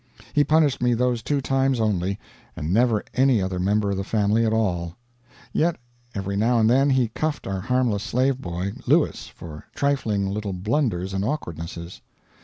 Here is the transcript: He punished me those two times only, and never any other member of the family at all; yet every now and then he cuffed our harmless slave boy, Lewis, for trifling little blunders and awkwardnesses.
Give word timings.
He 0.33 0.43
punished 0.43 0.81
me 0.81 0.95
those 0.95 1.21
two 1.21 1.41
times 1.41 1.79
only, 1.79 2.17
and 2.55 2.73
never 2.73 3.05
any 3.13 3.39
other 3.39 3.59
member 3.59 3.91
of 3.91 3.97
the 3.97 4.03
family 4.03 4.43
at 4.47 4.51
all; 4.51 4.95
yet 5.53 5.75
every 6.15 6.35
now 6.35 6.57
and 6.57 6.67
then 6.67 6.89
he 6.89 7.09
cuffed 7.09 7.45
our 7.45 7.61
harmless 7.61 8.01
slave 8.01 8.39
boy, 8.41 8.73
Lewis, 8.87 9.27
for 9.27 9.65
trifling 9.75 10.27
little 10.27 10.53
blunders 10.53 11.13
and 11.13 11.23
awkwardnesses. 11.23 12.01